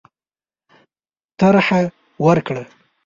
[1.39, 1.67] طرح
[2.25, 2.63] ورکړه.